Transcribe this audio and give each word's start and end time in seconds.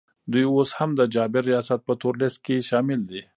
دوی 0.31 0.45
اوس 0.53 0.69
هم 0.79 0.89
د 0.99 1.01
جابر 1.13 1.43
ریاست 1.51 1.79
په 1.87 1.93
تور 2.01 2.13
لیست 2.21 2.39
کي 2.45 2.55
شامل 2.69 2.99
دي 3.09 3.21